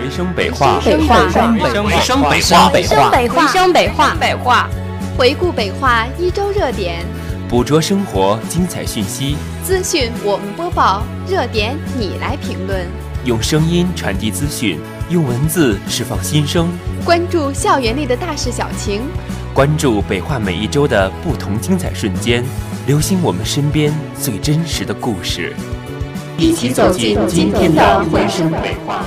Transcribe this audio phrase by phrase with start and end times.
[0.00, 4.70] 回声北话，回声北话，回声北话，回声北话，回声北话，北话，
[5.18, 7.04] 回顾北话一周热点，
[7.50, 12.86] 捕捉生活精彩讯息，资讯我们播报，热点你来评论，
[13.26, 16.70] 用声音传递资讯，用文字释放心声，
[17.04, 19.02] 关注校园内的大事小情，
[19.52, 22.42] 关注北化每一周的不同精彩瞬间，
[22.86, 25.54] 留心我们身边最真实的故事，
[26.38, 29.04] 一起走进今天的回声北话。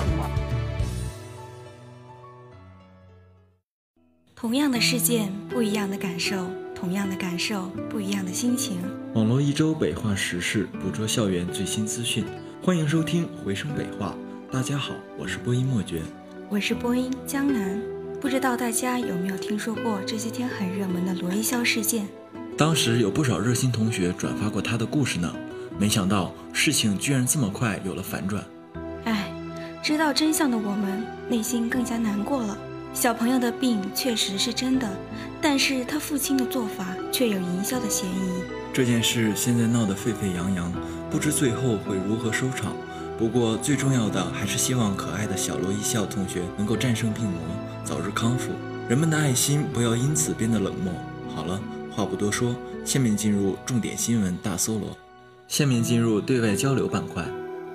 [4.43, 6.35] 同样的事件，不一样的感受；
[6.75, 8.77] 同样的感受，不一样的心情。
[9.13, 12.25] 网络一周北化时事，捕捉校园最新资讯，
[12.61, 14.13] 欢迎收听回声北化。
[14.51, 16.01] 大家好，我是播音莫觉，
[16.49, 17.81] 我是播音江南。
[18.19, 22.05] 不知道大家有没有听说过这些天很热门的罗一笑事件？
[22.57, 25.33] 当时有不少热心同学转发过他的故事呢。
[25.79, 28.43] 没想到事情居然这么快有了反转。
[29.05, 29.33] 唉，
[29.81, 32.57] 知道真相的我们内心更加难过了。
[32.93, 34.87] 小朋友的病确实是真的，
[35.41, 38.43] 但是他父亲的做法却有营销的嫌疑。
[38.71, 40.71] 这件事现在闹得沸沸扬扬，
[41.09, 42.71] 不知最后会如何收场。
[43.17, 47.39] 不过最重要的还是希望可爱的小罗一笑同学能够战胜病魔，
[47.83, 48.51] 早日康复。
[48.87, 50.93] 人们的爱心不要因此变得冷漠。
[51.35, 54.95] 好了，话不多说，下面进入重点新闻大搜罗。
[55.47, 57.25] 下面进入对外交流板块。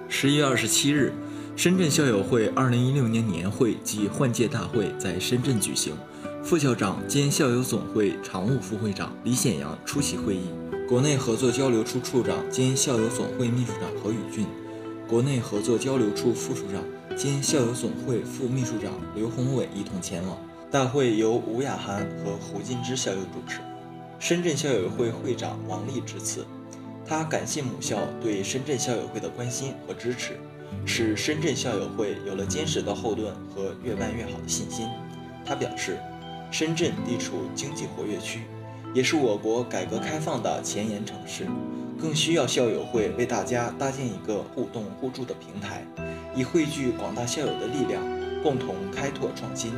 [0.08, 1.12] 十一月二十七日。
[1.58, 5.92] 深圳校友会二零一六年年会暨换届大会在深圳举行，
[6.40, 10.42] 副校长兼校友总会常务副会长李显阳出席会议，
[10.88, 14.46] 国内合作交流处处长兼校友总会秘书长何宇俊，
[15.08, 16.84] 国内合作交流处副处长
[17.16, 20.38] 兼校友总会副秘书长刘宏伟一同前往。
[20.70, 23.58] 大会由吴雅涵和胡金枝校友主持，
[24.20, 26.46] 深圳校友会会长王丽致辞，
[27.04, 30.38] 他感谢母校对深圳校友会的关心和支持。
[30.86, 34.86] 使深圳校友会有了坚实的后盾和越办越好的信心。
[35.44, 35.98] 他表示，
[36.50, 38.42] 深圳地处经济活跃区，
[38.94, 41.46] 也是我国改革开放的前沿城市，
[42.00, 45.84] 更需要校友会为大家搭建一个互动互助的平台，
[46.34, 48.02] 以汇聚广大校友的力量，
[48.42, 49.72] 共同开拓创新。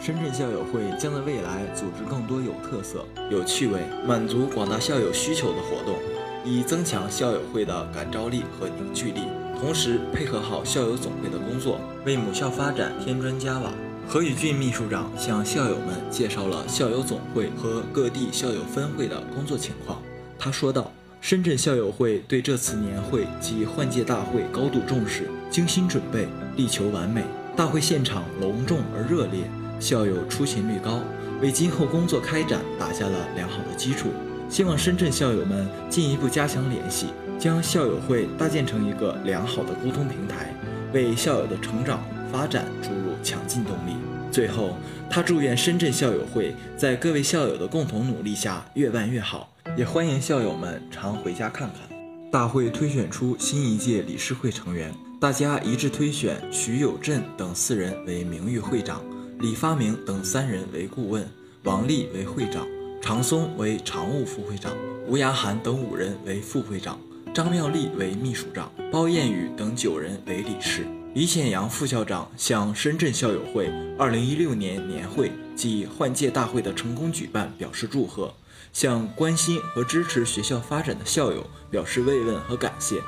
[0.00, 5.96] 深圳校友会将在未来组织更多有特色、有趣味、满足广大校友需求的活动，
[6.44, 9.22] 以增强校友会的感召力和凝聚力。
[9.60, 13.72] 同时配合好校友总会的工作，为母校发展添砖加瓦。
[14.06, 20.00] 何宇俊秘书长向校友们介绍了校友总会和各地校友分会的工作情况。
[20.38, 27.24] 他说道：“深圳校友会对这次年会及换届大会高度重视，精心准备，力求完美。
[27.56, 31.00] 大会现场隆重而热烈，校友出勤率高，
[31.42, 34.10] 为今后工作开展打下了良好的基础。
[34.48, 37.06] 希望深圳校友们进一步加强联系。”
[37.38, 40.52] 将校友会搭建成一个良好的沟通平台，
[40.92, 43.92] 为校友的成长发展注入强劲动力。
[44.32, 44.76] 最后，
[45.08, 51.96] 他祝愿深圳校友会在各位校友的共同努力下越办越好，也欢迎校友们常回家看看。
[52.32, 59.00] 大会推选出新一届理事会成员，大家一致推选徐有振等四人为名誉会长，
[59.38, 61.24] 李发明等三人为顾问，
[61.62, 62.66] 王丽为会长，
[63.00, 64.72] 常松为常务副会长，
[65.06, 66.98] 吴雅涵等五人为副会长。
[67.32, 70.86] 张妙丽为秘书长，包艳宇等九人为理事。
[71.14, 78.34] 李显阳副校长向深圳校友会2016年年会暨换届大会的成功举办表示祝贺，
[78.72, 83.00] 向关心和支持学校发展的校友表示慰问和感谢。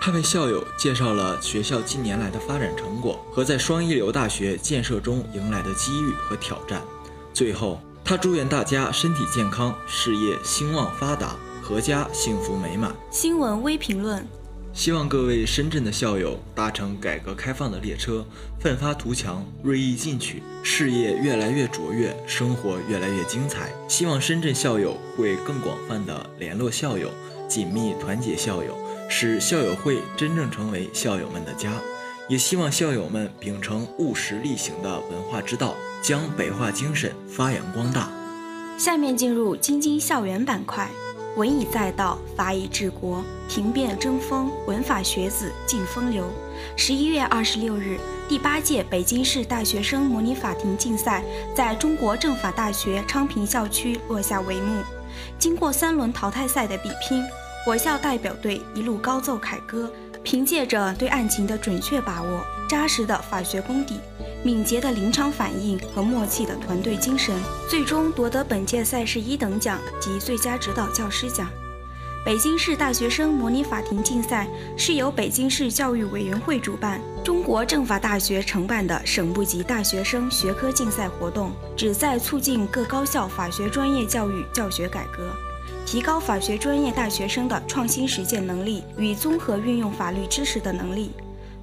[0.00, 6.80] 他为校友介绍了学校近年来的发展成果和在双一流大学建设中迎来的机遇和挑战。
[7.34, 11.36] 最后，他祝愿大家身体健康，事业兴旺发达。
[11.62, 12.90] 阖家幸福美满。
[13.10, 14.26] 新闻微评论：
[14.72, 18.24] 希望各位深圳的校友搭乘改革开放的列车，
[18.58, 23.70] 奋发图强，锐意进取，事业越来越卓越，生活越来越精彩。
[23.86, 27.10] 希望深圳校友会更广泛的联络校友，
[27.46, 28.74] 紧密团结校友，
[29.10, 31.70] 使校友会真正成为校友们的家。
[32.28, 38.10] 也希望校友们秉承务实力行的文化之道，将北化精神发扬光大。
[38.76, 40.88] 下面进入京津校园板块。
[41.36, 46.24] 文以载道，法以治国，庭辩争锋，文法学子尽风流。
[46.76, 47.96] 十一月二十六日，
[48.28, 51.22] 第八届北京市大学生模拟法庭竞赛
[51.54, 54.82] 在中国政法大学昌平校区落下帷幕。
[55.38, 57.24] 经过三轮淘汰赛的比拼，
[57.66, 59.92] 我校代表队一路高奏凯歌，
[60.30, 63.98] 凭借着对案情的准确把握、扎实的法学功底。
[64.44, 67.34] 敏捷的临场反应和默契的团队精神，
[67.66, 71.48] 最终夺得本届赛事一等奖及最佳指导教师奖。
[72.26, 74.46] 北京市大学生模拟法庭竞赛
[74.76, 85.30] 是由北京市教育委员会主办、中国政法大学承办的省部级大学生学科竞赛活动，旨在促进各高校法学专业教育教学改革，
[85.90, 91.12] 提高法学专业大学生的创新实践能力与综合运用法律知识的能力。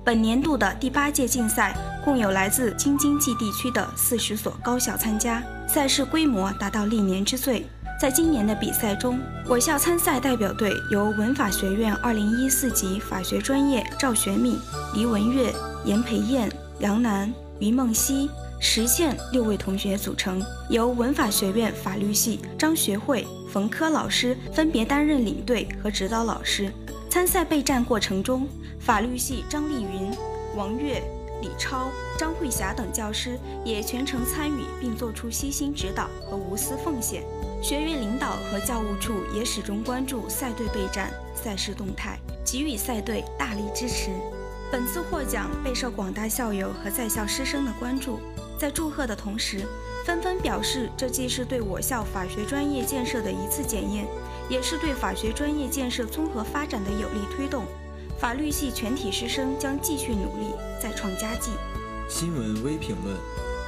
[0.04, 7.68] 本年度的第八届竞赛共有来自京津冀地区的四十所高校参加，赛事规模达到历年之最。
[8.02, 14.58] 在今年的比赛中，我校参赛代表队由文法学院二零一四级法学专业赵学敏、
[14.96, 15.54] 黎文月、
[15.86, 18.28] 严培燕、杨楠、于梦溪、
[18.60, 20.40] 石倩六位同学组成；
[20.72, 23.26] 由文法学院法律系张学慧、
[23.56, 26.70] 冯科老师分别担任领队和指导老师。
[27.10, 28.50] 参赛备战过程中，
[28.82, 30.12] 法律系张丽云、
[30.58, 31.02] 王悦、
[31.42, 37.24] 李超、张慧霞等教师也全程参与，并做出悉心指导和无私奉献。
[37.64, 44.10] 学院领导和教务处也始终关注赛队备战、赛事动态，给予赛队大力支持。
[44.70, 48.20] 本次获奖备受广大校友和在校师生的关注，
[48.60, 49.66] 在祝贺的同时，
[50.06, 54.06] 纷纷表示这既是对我校法学专业建设的一次检验，
[54.48, 57.66] 也是对法学专业建设综合发展的有力推动。
[58.20, 61.50] 法律系全体师生将继续努力，再创佳绩。
[62.08, 63.18] 新闻微评论。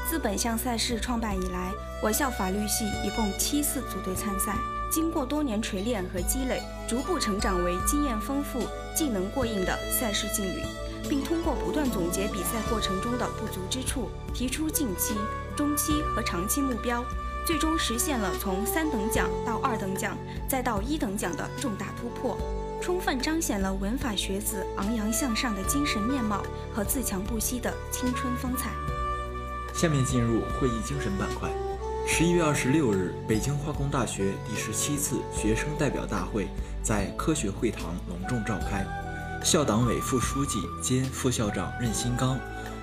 [0.08, 1.72] 自本项赛事创办以来，
[2.04, 4.56] 我校法律系一共七次组队参赛，
[4.92, 8.60] 经过多年锤炼和积累，逐步成长为经验丰富、
[8.96, 10.62] 技能过硬的赛事劲旅，
[11.10, 15.16] 并通过不断总结比赛过程中的不足之处，提出近期、
[15.56, 17.04] 中期和长期目标，
[17.46, 20.18] 最终实现了从三等奖到二等奖
[20.48, 22.38] 再到一等奖的重大突破，
[22.82, 26.44] 充分彰显了文法学子昂扬向上的精神面貌
[26.74, 28.72] 和自强不息的青春风采。
[29.74, 31.50] 下面进入会议精神板块。
[32.10, 36.48] 十一月二十六日，北京化工大学第十七次学生代表大会
[36.82, 38.86] 在科学会堂隆重召开。
[39.44, 42.38] 校党委副书记兼副校长任新刚，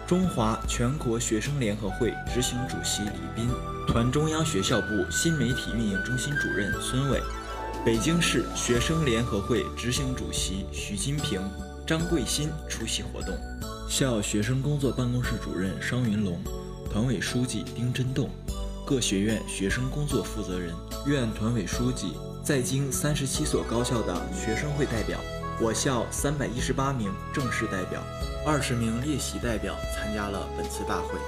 [0.07, 3.49] 中华全国学生联合会执行主席李斌，
[3.87, 7.21] 团中央学校部新媒体运营中心主任孙伟，
[7.85, 11.41] 北京市学生联合会执行主席徐金平、
[11.87, 13.37] 张桂新出席活动。
[13.89, 16.41] 校学生工作办公室主任商云龙。
[16.91, 18.31] 团委书记丁真栋，
[18.87, 20.73] 各学院学生工作负责人、
[21.07, 22.13] 院团委书记，
[22.43, 25.19] 在京三十七所高校的学生会代表，
[25.61, 28.03] 我校三百一十八名正式代表，
[28.45, 31.19] 二十名列席代表参加了本次大会。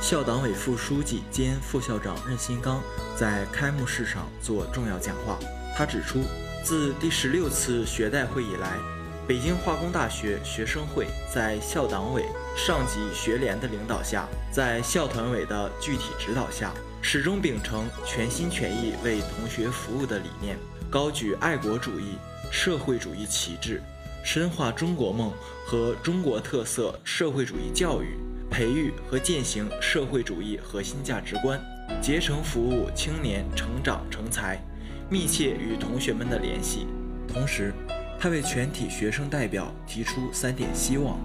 [0.00, 2.80] 校党委副书记兼副校长任新刚
[3.16, 5.38] 在开幕式上做重要讲话。
[5.76, 6.20] 他指出，
[6.62, 8.78] 自第十六次学代会以来，
[9.26, 12.24] 北京化工大学学生会在校党委。
[12.54, 16.70] 上级学联的领导下，在校团委的具体指导下，
[17.00, 20.58] 始终秉承全心全意为同学服务的理念，
[20.90, 22.18] 高举爱国主义、
[22.52, 23.80] 社会主义旗帜，
[24.22, 25.32] 深化中国梦
[25.66, 28.18] 和中国特色社会主义教育，
[28.50, 31.58] 培育和践行社会主义核心价值观，
[32.02, 34.62] 竭诚服务青年成长成才，
[35.08, 36.86] 密切与同学们的联系。
[37.26, 37.72] 同时，
[38.20, 41.18] 他为全体学生代表提出三点希望。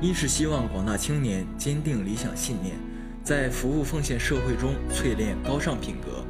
[0.00, 2.74] 一是希望广大青年坚定理想信念，
[3.22, 6.24] 在服务奉献社会中淬炼高尚品格；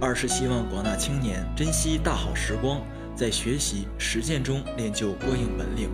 [0.00, 2.80] 二是希望广大青年珍惜大好时光，
[3.14, 5.88] 在学习实践中练就过硬本领；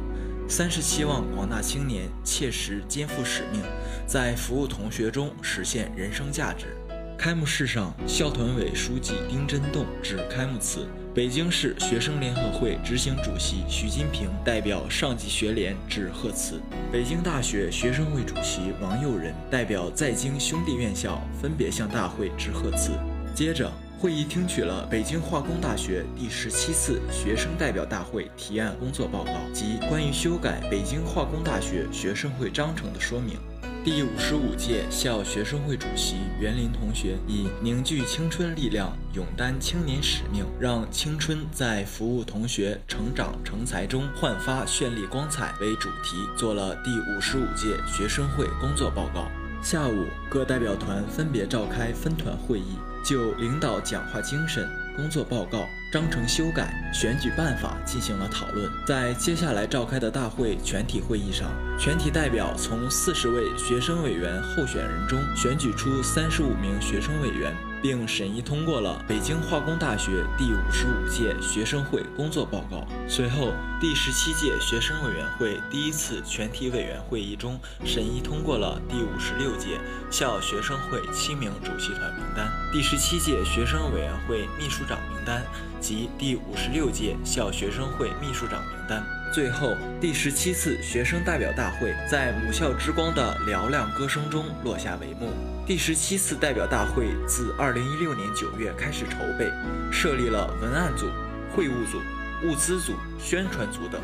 [0.49, 3.61] 三是希望广大青年切实肩负使命，
[4.06, 6.76] 在服务同学中实现人生价值。
[7.19, 10.87] 开幕式上，校团委书记丁真栋致开幕词。
[11.12, 16.61] 北京市学生联合会执行主席徐金平代表上级学联致贺词，
[16.92, 22.92] 北京大学学生会主席王佑仁代表在京兄弟院校分别向大会致贺词。
[23.35, 23.69] 接着，
[24.00, 33.38] 会议听取了北京化工大学第十七次学生代表大会提案工作报告及关于修改北京化工大学学生会章程的说明。
[33.85, 49.28] 第五十五届校学生会主席袁林同学以“凝聚青春力量，勇担青年使命，让青春在服务同学成长成才中焕发绚丽光彩”为主题，做了第五十五届学生会工作报告。
[49.61, 54.67] 下午，各代表团分别召开分团会议，就领导讲话精神。
[54.97, 58.71] 工作报告、章程修改、选举办法进行了讨论。
[58.87, 72.87] 在接下来召开的大会全体会议上，全体代表从四十位学生委员候选人中选举出三十五名学生委员，并审议通过了北京化工大学第五十五届学生会工作报告。
[73.08, 79.78] 随后，第十七届学生委员会第一次全体委员会议中审议通过了第五十六届
[80.11, 82.50] 校学生会七名主席团名单。
[82.73, 85.44] 第十七届学生委员会秘书长单。
[85.80, 89.04] 及第五十六届校学生会秘书长名单。
[89.32, 95.30] 最后，第十七次学生代表大会在母校之光的嘹亮歌声中落下帷幕。
[95.66, 99.52] 第十七次代表大会自二零一六年九月开始筹备，
[99.92, 101.06] 设立了文案组、
[101.54, 102.00] 会务组、
[102.44, 104.00] 物资组、宣传组等，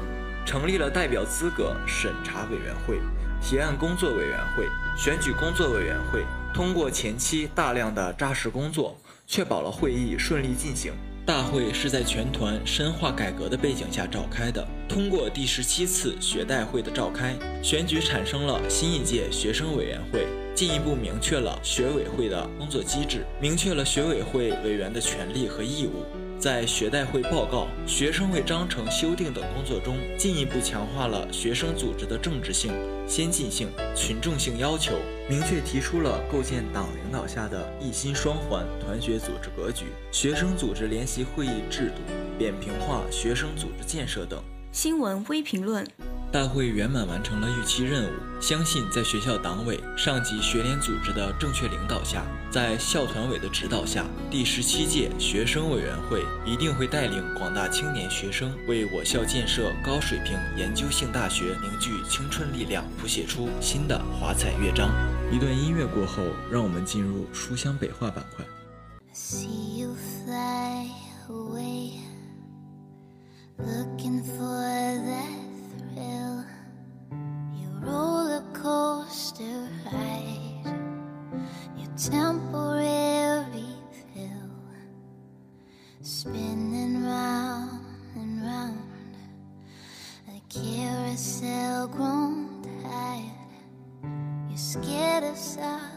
[0.47, 3.01] 成立了代表资格审查委员会、
[3.43, 10.93] 提案工作委员会、选举工作委员会，通过前期大量的扎实工作，确保了会议顺利进行。
[11.27, 14.67] 大会是在全团深化改革的背景下召开的。
[14.87, 26.05] 通过第十七次学代会的召开，选举产生了新一届学生委员会，进一步明确了学委会的工作机制，明确了学委会委员的权利和义务。
[26.45, 32.71] 在学代会报告、学生会章程修订等工作中，进一步强化了学生组织的政治性、
[33.09, 34.93] 先进性、群众性要求，
[35.27, 42.03] 明确提出了构建党领导下的一心双环团学组织格局、学生组织联席会议制度、
[42.37, 44.39] 扁平化学生组织建设等。
[44.71, 45.83] 新闻微评论。
[46.35, 48.11] 大会圆满完成了预期任务，
[48.41, 64.91] 相信在学校党委、上级学联组织的正确领导下，在校团委的指导下，第十七届学生委员会一定会带领广大青年学生，为我校建设高水平研究性大学凝聚青春力量，谱写出新的华彩乐章。
[65.31, 68.45] 一段音乐过后，让我们进入书香北化板块。
[90.55, 93.31] Carousel grown tired.
[94.49, 95.94] You're scared of solid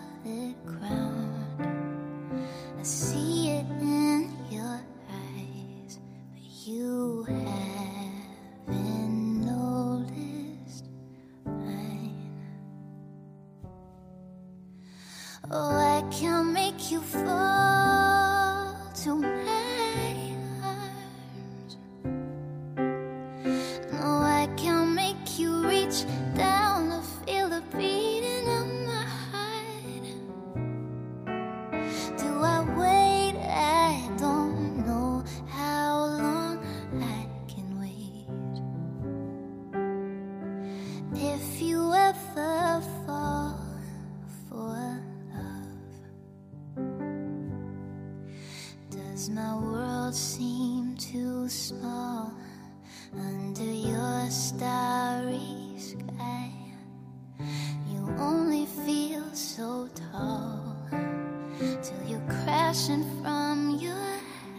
[61.88, 63.96] till you're crashing from your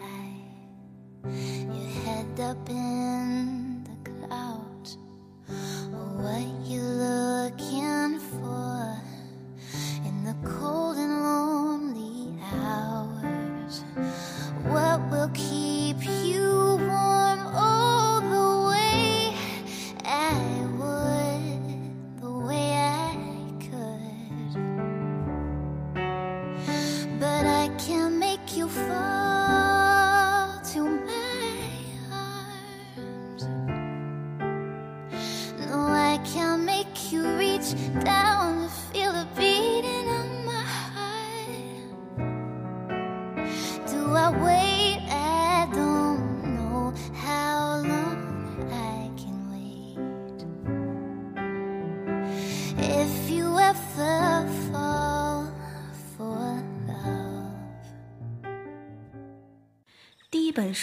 [0.00, 0.40] high.
[1.26, 3.17] Your head up in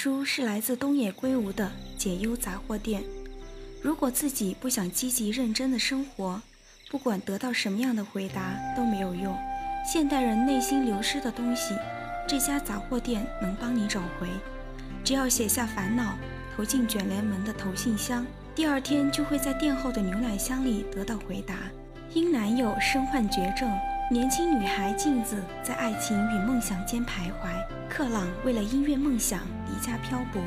[0.05, 1.65] 书是来自东野圭吾的
[1.97, 3.01] 《解忧杂货店》。
[3.81, 6.39] 如果自己不想积极认真的生活，
[6.91, 9.35] 不管得到什么样的回答都没有用。
[9.83, 11.73] 现代人内心流失的东西，
[12.27, 14.27] 这家杂货店能帮你找回。
[15.03, 16.15] 只要写下烦恼，
[16.55, 21.55] 投进卷帘门的投信箱，第二天就会在店后的牛奶箱里得到回答。
[22.13, 23.67] 因男友身患绝症，
[24.11, 27.49] 年轻女孩镜子在爱情与梦想间徘徊。
[27.89, 30.43] 克朗为了音乐梦想离家漂泊，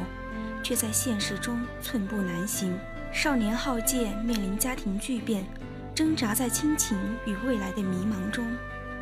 [0.62, 2.78] 却在现实中寸步难行。
[3.12, 5.44] 少年浩介面临家庭巨变，
[5.92, 6.96] 挣扎在亲情
[7.26, 8.46] 与未来的迷茫中。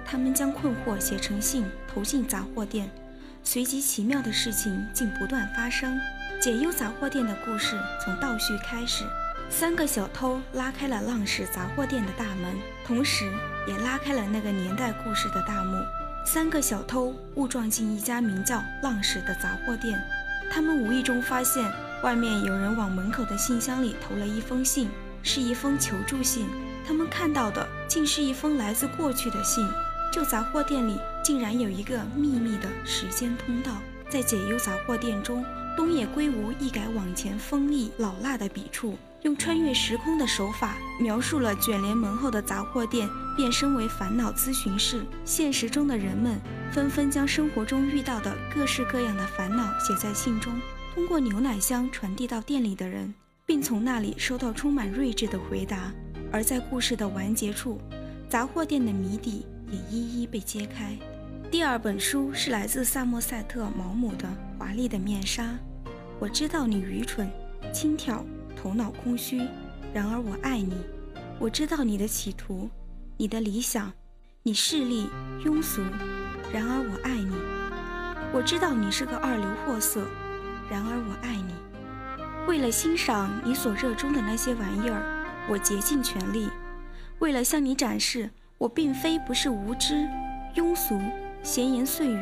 [0.06, 2.88] 他们将困惑写成信，投进杂货店，
[3.44, 6.00] 随即奇妙的事情竟不断发生。
[6.40, 9.04] 解忧杂货店的故事从倒叙开始，
[9.48, 13.30] 三个小偷拉开了浪矢杂货店的大门，同时
[13.66, 15.82] 也拉开了那个年代故事的大幕。
[16.24, 19.98] 三个小偷误撞进一家名叫浪矢的杂货店，
[20.50, 21.72] 他们无意中发现
[22.02, 24.90] 外面有人往门口的信箱里投了一封信，
[25.22, 26.48] 是一封求助信。
[26.86, 29.66] 他们看到的竟是一封来自过去的信。
[30.12, 33.72] 旧杂货店里竟然有一个秘密的时间通道。
[34.08, 35.44] 在解忧杂货店中，
[35.76, 43.06] 东野圭吾一改往前锋利老辣的笔触，用穿越时空的手法描述了卷帘门后的杂货店
[43.36, 45.04] 变身为烦恼咨询室。
[45.24, 46.40] 现实中的人们
[46.72, 50.52] 纷纷将生活中遇到的各式各样的烦恼写在信中，
[50.94, 53.14] 通过牛奶箱传递到店里的人，
[53.44, 55.92] 并从那里收到充满睿智的回答。
[56.32, 57.78] 而在故事的完结处，
[58.30, 60.96] 杂货店的谜底也一一被揭开。
[61.48, 64.26] 第二本书是来自萨默塞特·毛姆的
[64.58, 65.44] 《华丽的面纱》。
[66.18, 67.30] 我知道你愚蠢、
[67.72, 68.24] 轻佻、
[68.56, 69.38] 头脑空虚，
[69.94, 70.74] 然而我爱你。
[71.38, 72.68] 我知道你的企图、
[73.16, 73.92] 你的理想，
[74.42, 75.08] 你势利、
[75.44, 75.82] 庸俗，
[76.52, 77.32] 然而我爱你。
[78.32, 80.04] 我知道你是个二流货色，
[80.68, 81.54] 然而我爱你。
[82.48, 86.48] 为了欣赏你所热衷的那些玩意儿，我竭尽全力。
[87.20, 90.08] 为了向你展示我并非不是无知、
[90.56, 91.00] 庸俗。
[91.46, 92.18] 闲言碎语，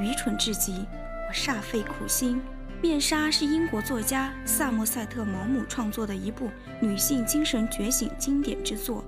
[0.00, 0.84] 愚蠢至极。
[1.28, 2.38] 我煞费苦心。
[2.82, 6.50] 《面纱》是英国作家萨默塞特·毛姆创作的一部
[6.80, 9.04] 女性精神觉醒经典之作，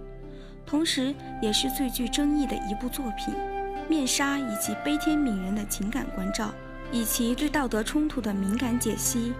[0.64, 3.34] 同时也是最具争议的一部作品。
[3.88, 6.54] 《面纱》以其悲天悯人的情感关照，
[6.92, 9.32] 以其对道德冲突的敏感解析，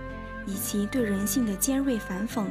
[0.45, 2.47] 以其对人性的尖锐反讽，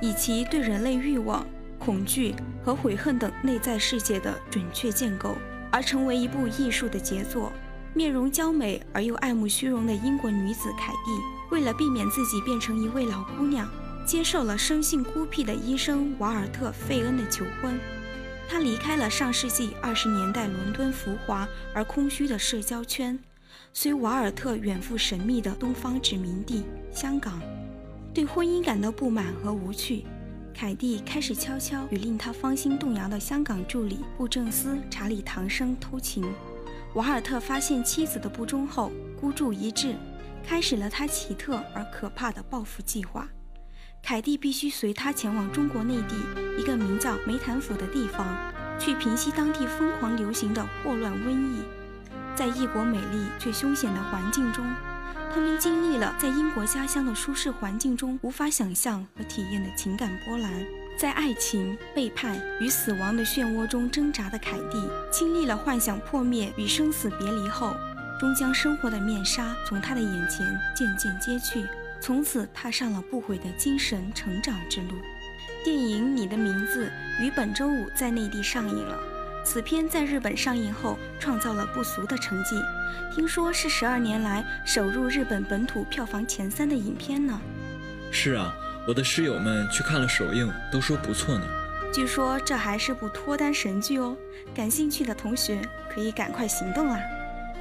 [0.00, 1.46] 以其对人类欲望、
[1.78, 5.36] 恐惧和悔恨等内在世界的准确建构。
[5.72, 7.52] 而成为一部艺术的杰作。
[7.94, 11.10] 面容娇美而又爱慕虚荣的英国女子凯蒂，
[11.50, 13.68] 为了避免自己变成一位老姑娘，
[14.06, 17.78] 接受了生性孤僻的医生瓦尔特·费恩的求婚。
[18.48, 23.18] 她离开了上世纪二十年代伦敦浮华而空虚的社交圈，
[23.74, 27.40] 随瓦尔特远赴神秘的东方殖民地香港。
[28.14, 30.04] 对婚姻感到不满和无趣。
[30.54, 36.24] 凯蒂开始悄悄与令他芳心动摇的香港助理布政司查理·唐生偷情。
[36.94, 39.96] 瓦尔特发现妻子的不忠后，孤注一掷，
[40.46, 43.28] 开始了他奇特而可怕的报复计划。
[44.02, 46.14] 凯蒂必须随他前往中国内地
[46.58, 48.26] 一个名叫梅潭府的地方，
[48.78, 51.62] 去平息当地疯狂流行的霍乱瘟疫。
[52.36, 54.64] 在异国美丽却凶险的环境中。
[55.34, 60.52] 他们经历了在英国家乡的舒适环境中无法想象和体验的情感波澜，
[60.98, 67.74] 在爱情、背叛与死亡的漩涡中挣扎的凯蒂，经历了幻想破灭与生死别离后，
[68.20, 71.66] 终将生活的面纱从他的眼前渐渐揭去，
[71.98, 74.98] 从此踏上了不悔的精神成长之路。
[75.64, 76.90] 电影《你的名字》
[77.24, 78.98] 于本周五在内地上映了。
[79.44, 82.56] 此片在日本上映后创造了不俗的成绩，
[83.14, 87.40] 听说是十二年来首入日本本土票房前三的影片呢。
[88.10, 88.54] 是啊，
[88.86, 91.44] 我的室友们去看了首映，都说不错呢。
[91.92, 94.16] 据说这还是部脱单神剧哦，
[94.54, 95.60] 感兴趣的同学
[95.92, 96.98] 可以赶快行动啊！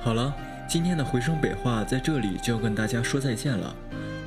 [0.02, 0.34] 好了，
[0.70, 3.76] 今天的回声北话在这里就要跟大家说再见了。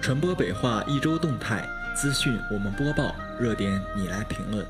[0.03, 1.65] 传播北话一周动态
[1.97, 4.67] 资讯，我们播报热点，你来评论。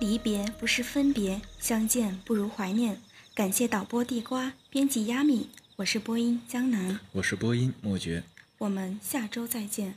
[0.00, 3.02] 离别不是分别，相见不如怀念。
[3.34, 8.22] 感谢导播地瓜，编辑亚米，我是播音江南，我是播音莫绝，
[8.56, 9.96] 我们下周再见。